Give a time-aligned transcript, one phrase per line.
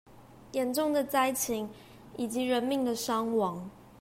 [0.53, 1.69] 嚴重的災情
[2.17, 3.69] 以及人命的傷亡